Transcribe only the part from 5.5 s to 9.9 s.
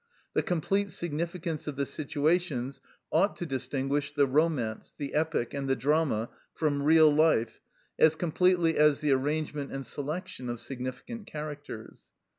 and the drama from real life as completely as the arrangement and